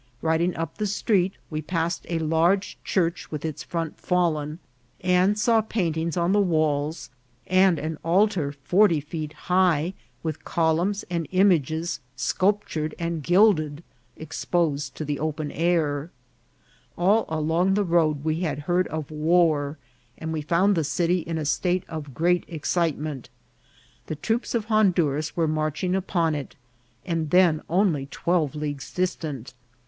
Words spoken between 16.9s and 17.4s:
All